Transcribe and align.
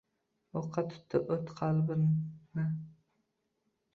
O’qqa 0.61 0.83
tutdi 0.93 1.19
o’t 1.35 1.51
qalbni. 1.59 2.65